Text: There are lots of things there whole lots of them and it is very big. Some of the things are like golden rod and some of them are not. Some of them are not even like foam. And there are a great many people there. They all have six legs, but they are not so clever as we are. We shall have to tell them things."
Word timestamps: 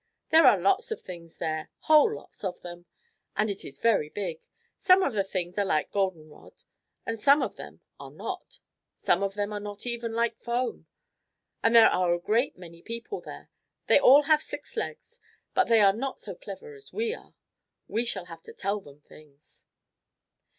There 0.31 0.47
are 0.47 0.57
lots 0.57 0.89
of 0.89 0.99
things 0.99 1.37
there 1.37 1.69
whole 1.81 2.15
lots 2.15 2.43
of 2.43 2.61
them 2.61 2.87
and 3.37 3.51
it 3.51 3.63
is 3.63 3.77
very 3.77 4.09
big. 4.09 4.41
Some 4.75 5.03
of 5.03 5.13
the 5.13 5.23
things 5.23 5.59
are 5.59 5.63
like 5.63 5.91
golden 5.91 6.27
rod 6.27 6.63
and 7.05 7.19
some 7.19 7.43
of 7.43 7.55
them 7.55 7.81
are 7.99 8.09
not. 8.09 8.57
Some 8.95 9.21
of 9.21 9.35
them 9.35 9.53
are 9.53 9.59
not 9.59 9.85
even 9.85 10.11
like 10.13 10.39
foam. 10.39 10.87
And 11.61 11.75
there 11.75 11.87
are 11.91 12.15
a 12.15 12.19
great 12.19 12.57
many 12.57 12.81
people 12.81 13.21
there. 13.21 13.51
They 13.85 13.99
all 13.99 14.23
have 14.23 14.41
six 14.41 14.75
legs, 14.75 15.19
but 15.53 15.65
they 15.65 15.81
are 15.81 15.93
not 15.93 16.19
so 16.19 16.33
clever 16.33 16.73
as 16.73 16.91
we 16.91 17.13
are. 17.13 17.35
We 17.87 18.03
shall 18.03 18.25
have 18.25 18.41
to 18.45 18.53
tell 18.53 18.79
them 18.79 19.01
things." 19.01 19.65